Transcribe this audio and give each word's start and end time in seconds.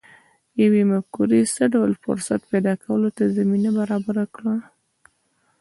یوې 0.63 0.81
مفکورې 0.91 1.41
څه 1.55 1.63
ډول 1.73 1.91
فرصت 2.03 2.41
پیدا 2.51 2.73
کولو 2.83 3.09
ته 3.17 3.23
زمینه 3.37 3.69
برابره 3.79 4.23
کړه 4.35 4.55